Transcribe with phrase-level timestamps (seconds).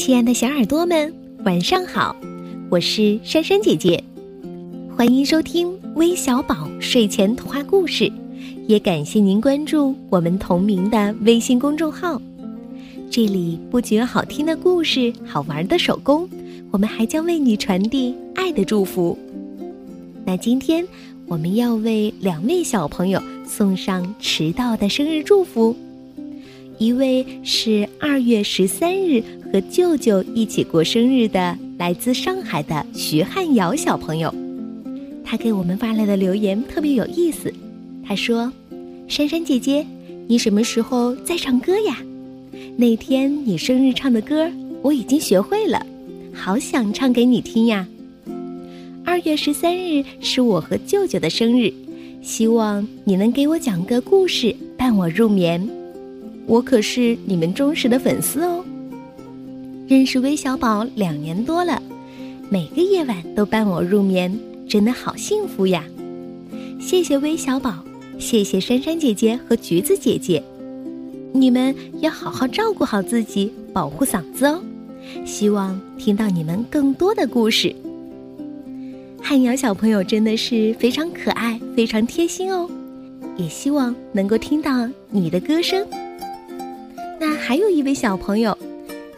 [0.00, 1.14] 亲爱的小耳朵们，
[1.44, 2.16] 晚上好！
[2.70, 4.02] 我是珊珊姐姐，
[4.96, 8.10] 欢迎收听微小宝睡前童话故事，
[8.66, 12.18] 也感谢您关注我们同名的微信公众号。
[13.10, 16.26] 这里不仅有好听的故事、好玩的手工，
[16.70, 19.16] 我们还将为你传递爱的祝福。
[20.24, 20.82] 那今天
[21.26, 25.76] 我们要为两位小朋友送上迟到的生日祝福。
[26.80, 34.34] 一位是二月十三日和舅舅一起过生日的，来自上海的徐汉瑶小朋友，
[35.22, 37.52] 他给我们发来的留言特别有意思。
[38.02, 38.50] 他说
[39.06, 39.86] ：“珊珊姐姐，
[40.26, 41.98] 你什么时候在唱歌呀？
[42.78, 44.50] 那天你生日唱的歌
[44.80, 45.84] 我已经学会了，
[46.32, 47.86] 好想唱给你听呀。
[49.04, 51.70] 二月十三日是我和舅舅的生日，
[52.22, 55.62] 希望你能给我讲个故事伴我入眠。”
[56.46, 58.64] 我可是你们忠实的粉丝哦。
[59.86, 61.82] 认识微小宝两年多了，
[62.48, 64.36] 每个夜晚都伴我入眠，
[64.68, 65.84] 真的好幸福呀！
[66.80, 67.84] 谢谢微小宝，
[68.18, 70.42] 谢谢珊珊姐姐和橘子姐姐，
[71.32, 74.62] 你们要好好照顾好自己，保护嗓子哦。
[75.24, 77.74] 希望听到你们更多的故事。
[79.20, 82.70] 汉阳小朋友真的是非常可爱，非常贴心哦，
[83.36, 85.84] 也希望能够听到你的歌声。
[87.20, 88.56] 那还有一位小朋友，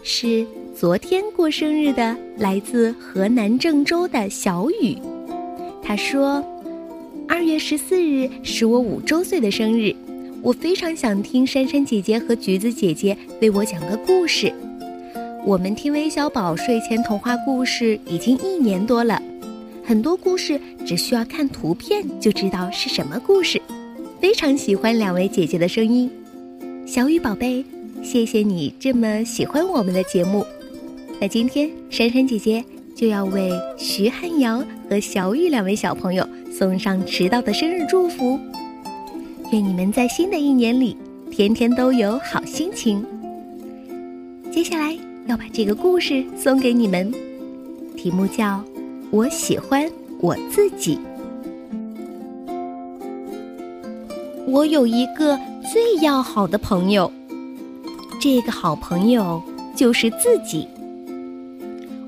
[0.03, 4.98] 是昨天过生日的，来自河南郑州的小雨。
[5.81, 6.45] 他说
[7.28, 9.95] ：“二月十四日是我五周岁的生日，
[10.42, 14.53] 我非常想听珊珊姐姐和橘子姐姐为我讲个故事。
[15.47, 19.23] 我们听韦小宝睡前童话故事已经一年多了，
[19.84, 23.62] 很多故事只需要看图片就知道是什么故事。
[24.20, 26.11] 非常喜欢两位姐姐的声音，
[26.84, 27.64] 小雨宝贝。”
[28.03, 30.45] 谢谢你这么喜欢我们的节目，
[31.20, 32.62] 那今天珊珊姐姐
[32.95, 38.39] 就要为徐汉瑶和小雨两位小朋友送上迟到的生日祝福，
[39.52, 40.96] 愿你们在新的一年里
[41.30, 43.02] 天天都有好心情。
[44.51, 47.11] 接下来要把这个故事送给你们，
[47.96, 48.45] 题目叫
[49.11, 50.96] 《我喜欢我自己》。
[54.46, 55.39] 我有一个
[55.73, 57.11] 最要好的朋友。
[58.22, 59.42] 这个好朋友
[59.74, 60.68] 就是自己。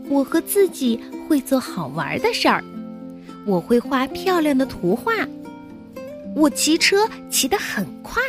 [0.08, 2.62] 我和自己会做好玩的事儿，
[3.44, 5.12] 我会画漂亮的图画，
[6.36, 6.98] 我骑车
[7.28, 8.22] 骑得很快，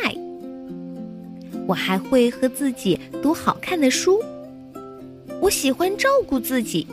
[1.68, 4.20] 我还会和自己读好看的书。
[5.40, 6.88] 我喜欢照顾自己，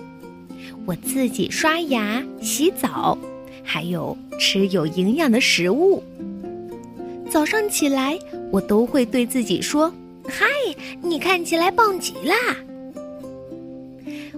[0.85, 3.17] 我自己刷牙、洗澡，
[3.63, 6.03] 还有吃有营养的食物。
[7.31, 8.15] 早上起来，
[8.51, 9.91] 我都会对自己说。
[10.25, 10.45] 嗨，
[11.01, 12.33] 你看起来棒极了！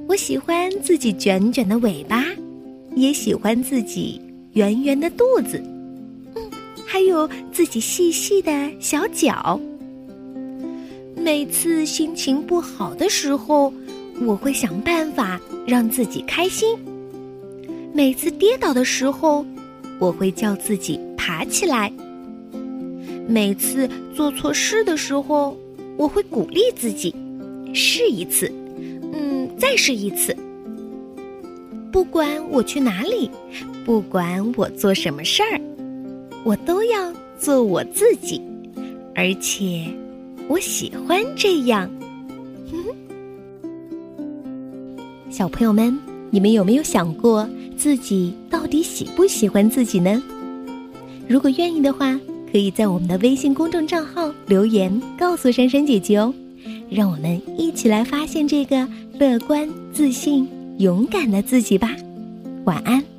[0.07, 2.23] 我喜欢自己卷卷的尾巴，
[2.95, 4.21] 也喜欢自己
[4.53, 5.61] 圆圆的肚子，
[6.35, 6.43] 嗯，
[6.85, 9.59] 还有自己细细的小脚。
[11.15, 13.73] 每次心情不好的时候，
[14.21, 16.77] 我会想办法让自己开心；
[17.93, 19.43] 每次跌倒的时候，
[19.99, 21.91] 我会叫自己爬起来；
[23.27, 25.57] 每次做错事的时候，
[25.97, 27.15] 我会鼓励自己，
[27.73, 28.51] 试一次，
[29.13, 30.35] 嗯，再试一次。
[31.91, 33.29] 不管我去哪里，
[33.85, 35.61] 不管我做什么事儿，
[36.43, 38.41] 我都要做我自己，
[39.15, 39.85] 而且
[40.49, 41.89] 我喜欢这样。
[45.29, 45.97] 小朋友们，
[46.29, 50.21] 你们有没有想过自己到底喜不喜欢自己呢？
[51.27, 52.19] 如果愿意的话。
[52.55, 56.33] 可以在我们的微信公众账号留言告诉珊珊姐姐哦，
[56.89, 58.87] 让我们一起来发现这个
[59.19, 61.93] 乐观、自信、勇敢的自己吧。
[62.63, 63.14] 晚安。